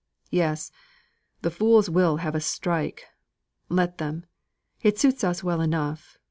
[0.31, 0.71] "Yes;
[1.43, 3.05] the fools will have a strike.
[3.69, 4.25] Let them.
[4.81, 6.17] It suits us well enough.